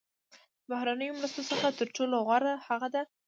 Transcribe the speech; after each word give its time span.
د 0.61 0.63
بهرنیو 0.69 1.17
مرستو 1.19 1.41
څخه 1.51 1.67
تر 1.79 1.87
ټولو 1.95 2.15
غوره 2.27 2.53
هغه 2.67 2.87
دي. 2.93 3.03